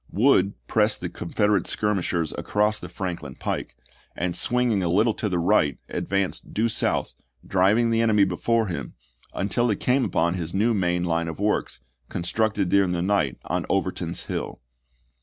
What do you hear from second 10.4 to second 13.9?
new main line of works, constructed during the night on